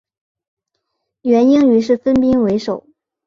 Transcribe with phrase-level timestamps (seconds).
[1.21, 2.87] 元英于是分兵围守。